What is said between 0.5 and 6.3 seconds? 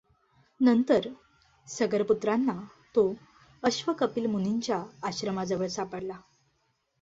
नंतर सगरपुत्रांना तो अश्व कपिलमुनींच्या आश्रमाजवळ सापडला.